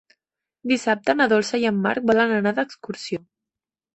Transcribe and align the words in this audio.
Dissabte 0.71 1.15
na 1.19 1.27
Dolça 1.33 1.59
i 1.63 1.67
en 1.71 1.77
Marc 1.85 2.09
volen 2.11 2.33
anar 2.37 2.53
d'excursió. 2.61 3.21